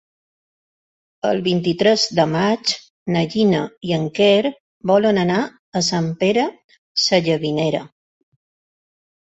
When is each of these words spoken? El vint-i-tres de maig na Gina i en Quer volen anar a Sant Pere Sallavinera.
El 1.31 1.41
vint-i-tres 1.47 2.05
de 2.21 2.25
maig 2.31 2.73
na 3.17 3.23
Gina 3.35 3.61
i 3.91 3.95
en 4.01 4.09
Quer 4.21 4.53
volen 4.95 5.21
anar 5.27 5.39
a 5.83 5.87
Sant 5.93 6.13
Pere 6.27 6.51
Sallavinera. 7.07 7.89